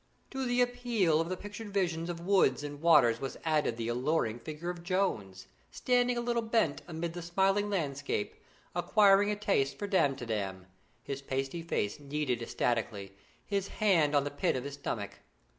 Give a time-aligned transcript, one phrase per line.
[0.31, 4.39] To the appeal of the pictured visions of woods and waters was added the alluring
[4.39, 8.33] figure of Jones, standing a little bent amid the smiling landscape,
[8.75, 10.65] acquiring a taste for Damtidam;
[11.03, 13.11] his pasty face kneaded ecstatically,
[13.45, 15.19] his hand on the pit of his stomach.